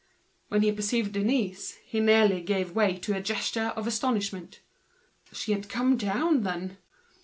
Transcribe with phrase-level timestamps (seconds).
[0.47, 4.61] When he perceived Denise, he nearly gave way to a gesture of astonishment.
[5.31, 6.77] She had come down, then?